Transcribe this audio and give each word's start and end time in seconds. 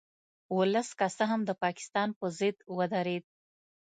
ولس 0.57 0.89
که 0.99 1.07
څه 1.17 1.23
هم 1.31 1.41
د 1.45 1.51
پاکستان 1.63 2.09
په 2.19 2.25
ضد 2.37 2.57
ودرید 2.77 3.25